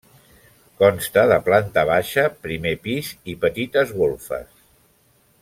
Consta 0.83 1.25
de 1.31 1.37
planta 1.49 1.83
baixa, 1.89 2.23
primer 2.47 2.73
pis 2.87 3.13
i 3.35 3.37
petites 3.45 3.93
golfes. 4.01 4.51